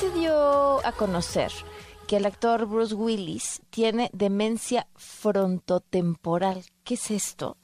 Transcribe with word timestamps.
se 0.00 0.18
dio 0.18 0.78
a 0.86 0.92
conocer 0.92 1.50
que 2.08 2.16
el 2.16 2.24
actor 2.24 2.66
Bruce 2.66 2.94
Willis 2.94 3.60
tiene 3.68 4.08
demencia 4.14 4.86
frontotemporal. 4.96 6.62
¿Qué 6.84 6.94
es 6.94 7.10
esto? 7.10 7.58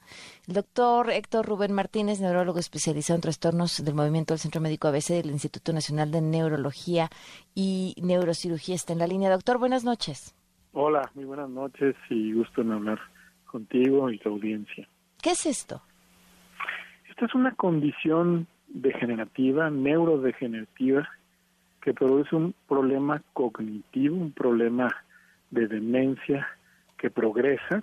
El 0.46 0.52
doctor 0.52 1.08
Héctor 1.08 1.46
Rubén 1.46 1.72
Martínez, 1.72 2.20
neurólogo 2.20 2.58
especializado 2.58 3.14
en 3.14 3.22
trastornos 3.22 3.82
del 3.82 3.94
movimiento 3.94 4.34
del 4.34 4.40
Centro 4.40 4.60
Médico 4.60 4.86
ABC 4.86 5.14
del 5.14 5.30
Instituto 5.30 5.72
Nacional 5.72 6.10
de 6.10 6.20
Neurología 6.20 7.08
y 7.54 7.94
Neurocirugía, 8.02 8.74
está 8.74 8.92
en 8.92 8.98
la 8.98 9.06
línea. 9.06 9.30
Doctor, 9.30 9.56
buenas 9.56 9.84
noches. 9.84 10.34
Hola, 10.74 11.10
muy 11.14 11.24
buenas 11.24 11.48
noches 11.48 11.96
y 12.10 12.34
gusto 12.34 12.60
en 12.60 12.72
hablar 12.72 13.00
contigo 13.46 14.10
y 14.10 14.18
tu 14.18 14.28
audiencia. 14.28 14.86
¿Qué 15.22 15.30
es 15.30 15.46
esto? 15.46 15.80
Esta 17.08 17.24
es 17.24 17.34
una 17.34 17.54
condición 17.54 18.46
degenerativa, 18.68 19.70
neurodegenerativa, 19.70 21.08
que 21.86 21.94
produce 21.94 22.34
un 22.34 22.52
problema 22.66 23.22
cognitivo, 23.32 24.16
un 24.16 24.32
problema 24.32 24.88
de 25.52 25.68
demencia 25.68 26.44
que 26.98 27.10
progresa 27.10 27.80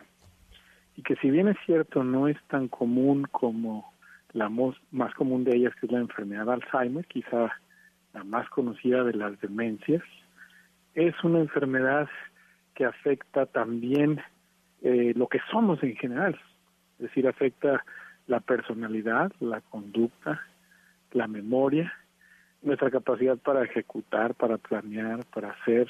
y 0.97 1.03
que 1.03 1.15
si 1.15 1.31
bien 1.31 1.47
es 1.47 1.55
cierto 1.65 2.03
no 2.03 2.27
es 2.27 2.35
tan 2.49 2.67
común 2.67 3.25
como 3.31 3.93
la 4.33 4.49
más 4.49 5.13
común 5.13 5.45
de 5.45 5.55
ellas 5.55 5.73
que 5.79 5.85
es 5.85 5.91
la 5.93 5.99
enfermedad 5.99 6.47
de 6.47 6.51
Alzheimer, 6.51 7.05
quizá 7.05 7.49
la 8.13 8.25
más 8.25 8.49
conocida 8.49 9.05
de 9.05 9.13
las 9.13 9.39
demencias, 9.39 10.03
es 10.95 11.15
una 11.23 11.39
enfermedad 11.39 12.09
que 12.75 12.83
afecta 12.83 13.45
también 13.45 14.19
eh, 14.81 15.13
lo 15.15 15.27
que 15.27 15.39
somos 15.49 15.81
en 15.81 15.95
general, 15.95 16.37
es 16.97 17.03
decir, 17.03 17.25
afecta 17.25 17.85
la 18.27 18.41
personalidad, 18.41 19.31
la 19.39 19.61
conducta, 19.61 20.41
la 21.13 21.27
memoria 21.29 21.93
nuestra 22.63 22.89
capacidad 22.89 23.37
para 23.37 23.63
ejecutar, 23.63 24.35
para 24.35 24.57
planear, 24.57 25.25
para 25.33 25.51
hacer, 25.51 25.87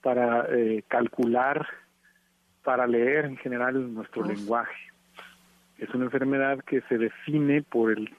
para 0.00 0.46
eh, 0.50 0.82
calcular, 0.88 1.66
para 2.64 2.86
leer 2.86 3.24
en 3.24 3.36
general 3.36 3.92
nuestro 3.92 4.24
lenguaje. 4.24 4.92
Es 5.78 5.92
una 5.94 6.04
enfermedad 6.04 6.60
que 6.60 6.80
se 6.82 6.98
define 6.98 7.62
por 7.62 7.90
el, 7.90 8.14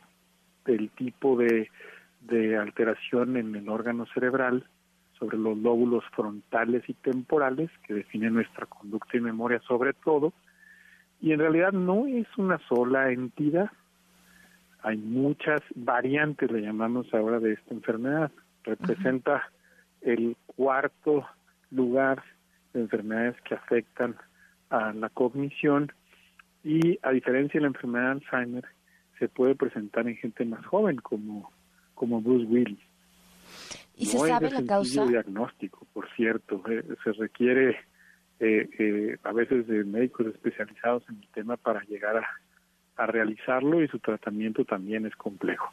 el 0.66 0.90
tipo 0.92 1.38
de, 1.38 1.70
de 2.22 2.58
alteración 2.58 3.38
en 3.38 3.56
el 3.56 3.70
órgano 3.70 4.06
cerebral 4.14 4.66
sobre 5.18 5.38
los 5.38 5.58
lóbulos 5.58 6.04
frontales 6.14 6.84
y 6.88 6.94
temporales 6.94 7.70
que 7.88 7.94
define 7.94 8.30
nuestra 8.30 8.66
conducta 8.66 9.16
y 9.16 9.22
memoria 9.22 9.62
sobre 9.68 9.94
todo. 9.94 10.34
Y 11.22 11.32
en 11.32 11.40
realidad 11.40 11.72
no 11.72 12.06
es 12.08 12.28
una 12.38 12.60
sola 12.68 13.12
entidad, 13.12 13.72
hay 14.84 14.98
muchas 14.98 15.62
variantes, 15.76 16.52
le 16.52 16.62
llamamos 16.62 17.12
ahora, 17.14 17.40
de 17.40 17.54
esta 17.54 17.74
enfermedad. 17.74 18.32
Representa 18.64 19.50
el 20.02 20.36
cuarto 20.46 21.26
lugar 21.72 22.22
de 22.74 22.82
enfermedades 22.82 23.40
que 23.42 23.56
afectan 23.56 24.16
a 24.70 24.92
la 24.94 25.10
cognición 25.10 25.92
y 26.64 27.00
a 27.02 27.12
diferencia 27.12 27.60
de 27.60 27.62
la 27.62 27.68
enfermedad 27.68 28.06
de 28.06 28.12
Alzheimer, 28.12 28.66
se 29.20 29.30
puede 29.30 29.56
presentar 29.56 30.08
en 30.08 30.18
gente 30.18 30.44
más 30.46 30.66
joven 30.66 30.98
como, 30.98 31.52
como 31.94 32.22
Bruce 32.22 32.46
Willis. 32.46 32.80
¿Y 33.96 34.06
se 34.06 34.18
sabe 34.18 34.50
la 34.50 34.66
causa? 34.66 35.06
diagnóstico, 35.06 35.88
por 35.94 36.10
cierto. 36.16 36.62
Eh, 36.68 36.84
se 37.04 37.12
requiere 37.14 37.78
eh, 38.40 38.70
eh, 38.80 39.18
a 39.24 39.32
veces 39.32 39.68
de 39.68 39.84
médicos 39.84 40.28
especializados 40.28 41.04
en 41.10 41.20
el 41.20 41.28
tema 41.30 41.58
para 41.58 41.84
llegar 41.84 42.18
a, 42.18 42.28
a 42.98 43.06
realizarlo 43.06 43.82
y 43.82 43.88
su 43.88 44.00
tratamiento 44.00 44.66
también 44.66 45.06
es 45.06 45.16
complejo. 45.16 45.72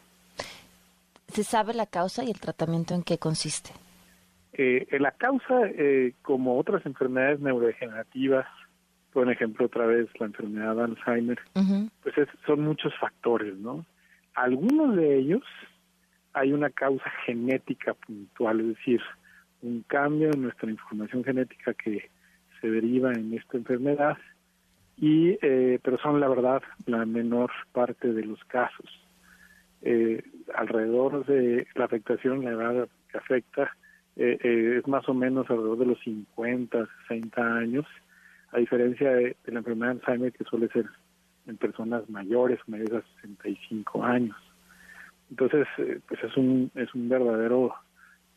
¿Se 1.28 1.44
sabe 1.44 1.74
la 1.74 1.86
causa 1.86 2.24
y 2.24 2.30
el 2.30 2.40
tratamiento 2.40 2.94
en 2.94 3.02
qué 3.02 3.18
consiste? 3.18 3.70
Eh, 4.52 4.86
la 4.98 5.12
causa, 5.12 5.66
eh, 5.66 6.14
como 6.22 6.58
otras 6.58 6.84
enfermedades 6.84 7.40
neurodegenerativas, 7.40 8.46
por 9.12 9.30
ejemplo, 9.30 9.66
otra 9.66 9.86
vez 9.86 10.08
la 10.18 10.26
enfermedad 10.26 10.76
de 10.76 10.82
Alzheimer, 10.82 11.38
pues 12.02 12.14
son 12.46 12.62
muchos 12.62 12.92
factores, 12.98 13.56
¿no? 13.56 13.84
Algunos 14.34 14.96
de 14.96 15.18
ellos 15.18 15.42
hay 16.32 16.52
una 16.52 16.70
causa 16.70 17.10
genética 17.26 17.94
puntual, 17.94 18.60
es 18.60 18.66
decir, 18.68 19.00
un 19.62 19.82
cambio 19.86 20.30
en 20.32 20.42
nuestra 20.42 20.70
información 20.70 21.24
genética 21.24 21.74
que 21.74 22.08
se 22.60 22.70
deriva 22.70 23.12
en 23.12 23.34
esta 23.34 23.56
enfermedad 23.56 24.16
y 25.00 25.38
eh, 25.40 25.80
pero 25.82 25.98
son 25.98 26.20
la 26.20 26.28
verdad 26.28 26.62
la 26.86 27.06
menor 27.06 27.50
parte 27.72 28.12
de 28.12 28.22
los 28.22 28.42
casos. 28.44 28.86
Eh, 29.82 30.22
alrededor 30.54 31.24
de 31.24 31.66
la 31.74 31.86
afectación, 31.86 32.44
la 32.44 32.50
edad 32.50 32.88
que 33.10 33.16
afecta 33.18 33.74
eh, 34.16 34.38
eh 34.42 34.76
es 34.78 34.86
más 34.86 35.08
o 35.08 35.14
menos 35.14 35.48
alrededor 35.48 35.78
de 35.78 35.86
los 35.86 36.00
50, 36.00 36.86
60 37.08 37.42
años, 37.42 37.86
a 38.52 38.58
diferencia 38.58 39.10
de, 39.10 39.36
la 39.46 39.60
enfermedad 39.60 39.94
de 39.94 40.00
Alzheimer 40.00 40.32
que 40.32 40.44
suele 40.44 40.68
ser 40.68 40.84
en 41.46 41.56
personas 41.56 42.08
mayores, 42.10 42.60
mayores 42.66 43.02
a 43.02 43.22
65 43.22 44.04
años. 44.04 44.36
Entonces, 45.30 45.66
eh, 45.78 46.00
pues 46.06 46.22
es 46.22 46.36
un, 46.36 46.70
es 46.74 46.94
un 46.94 47.08
verdadero 47.08 47.74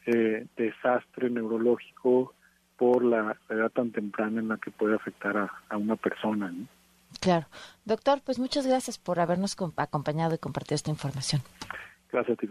eh, 0.06 0.46
desastre 0.56 1.30
neurológico 1.30 2.34
por 2.84 3.02
la 3.02 3.38
edad 3.50 3.70
tan 3.70 3.92
temprana 3.92 4.42
en 4.42 4.50
la 4.50 4.58
que 4.58 4.70
puede 4.70 4.96
afectar 4.96 5.38
a, 5.38 5.78
una 5.78 5.96
persona. 5.96 6.54
Claro. 7.22 7.48
Doctor, 7.86 8.20
pues 8.26 8.40
muchas 8.40 8.68
gracias 8.68 8.98
por 8.98 9.22
habernos 9.22 9.56
acompañado 9.78 10.36
y 10.36 10.38
compartido 10.38 10.76
esta 10.76 10.92
información. 10.92 11.42
Gracias 12.12 12.38
a 12.38 12.42
ti, 12.42 12.48